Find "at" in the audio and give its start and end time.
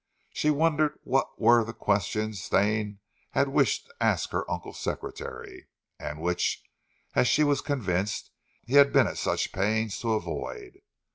9.05-9.19